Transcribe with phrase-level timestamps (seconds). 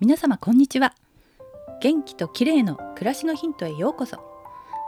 [0.00, 0.94] 皆様こんにちは。
[1.82, 4.18] 元気と綺麗の暮らしのヒントへようこそ。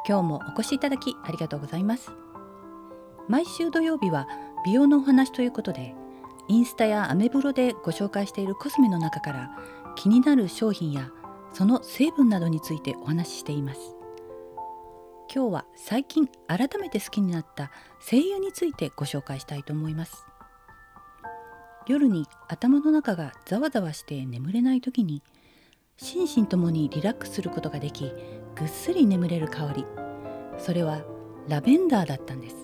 [0.06, 2.12] 今日もお越しいただきありがとうございます。
[3.28, 4.28] 毎週土曜日は
[4.64, 5.96] 美容のお話ということで
[6.46, 9.50] インスタやアメブロでご紹介しているコスメの中から
[9.96, 11.10] 気になる商品や
[11.52, 13.80] その成分などについてお話ししています。
[15.34, 20.24] 今日は最近改めて好きになった精油についてご紹介したいと思います。
[21.86, 25.22] 夜に頭の中がざわざわして眠れない時に
[25.96, 28.12] 心身ともにリラックスすることができ
[28.56, 29.84] ぐっすり眠れる香り。
[30.58, 31.02] それは
[31.48, 32.56] ラベンダーだったんです。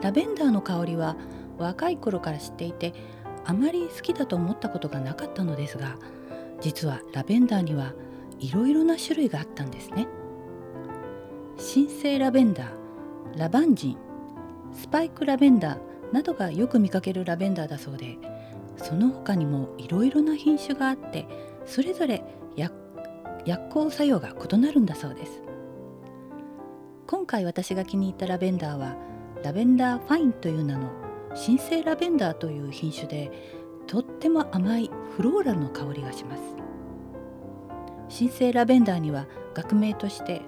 [0.00, 1.16] ラベンダーの香りは
[1.58, 2.94] 若い頃から知っていて
[3.44, 5.96] あまり好きだと思ったことがなかったのですが
[6.60, 7.94] 実はラベンダーには
[8.38, 10.06] いろいろな種類があったんですね。
[11.56, 13.98] 新生ラベンダーラバンジン
[14.72, 15.78] スパイクラベンダー
[16.12, 18.16] などがよく見かけるラベンダーだそうで
[18.76, 21.26] その他にもいろいろな品種があって
[21.66, 22.22] それぞれ
[23.48, 25.42] 薬効作用が異なるんだそうです。
[27.06, 28.94] 今回私が気に入ったラベンダーは
[29.42, 30.90] ラベンダーファインという名の
[31.34, 33.30] 新生ラベンダーという品種で
[33.86, 36.42] とっても甘いフローラルの香りがします。
[38.10, 40.42] 新生ラベンダーには学名として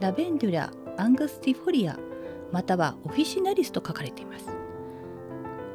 [0.00, 1.98] ラベンデュラ・アングスティフォリア
[2.52, 4.57] またはオフィシナリスと書かれています。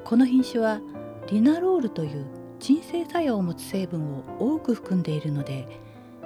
[0.05, 0.81] この品種は
[1.29, 2.25] リナロールという
[2.59, 5.67] 鎮静作用を持つ成分を多く含んでいるので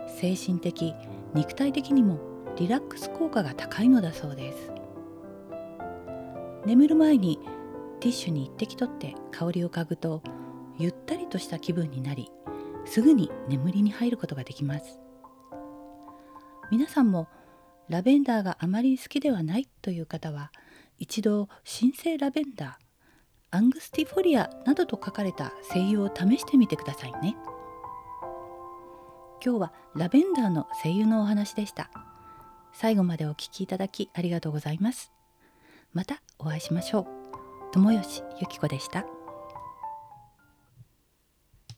[0.08, 0.94] 精神的
[1.33, 2.20] 肉体的にも
[2.58, 4.72] リラックス効果が高いのだそうです。
[6.66, 7.39] 眠る前に
[8.00, 10.22] ティッシュに一滴取って香りを嗅ぐと
[10.78, 12.30] ゆったりとした気分になり
[12.86, 15.00] すぐに眠りに入ることができます。
[16.72, 17.28] 皆さんも
[17.88, 20.52] ラベンダーがあまり好きではないという方は
[21.00, 22.86] 一度新生ラベンダー
[23.49, 27.37] アングスティフォリアなどと書かれた精油を試してみてくださいね。
[29.43, 31.89] 今日はラベンダーの精油のお話でした。
[32.73, 35.11] 最後までお聴きいただきありがとうございます。
[35.93, 37.08] またお会いしましょう。
[37.71, 39.05] 友吉ゆき子でした。